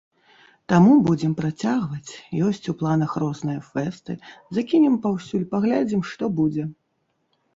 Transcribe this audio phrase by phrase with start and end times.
[0.71, 2.13] Таму будзем працягваць,
[2.45, 4.15] ёсць у планах розныя фэсты,
[4.59, 6.63] закінем паўсюль, паглядзім, што будзе.